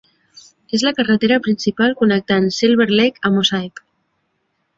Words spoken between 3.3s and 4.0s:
amb Ossipee.